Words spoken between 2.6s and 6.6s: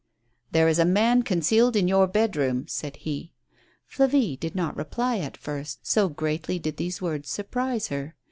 said he. Flavie did not reply at first, so greatly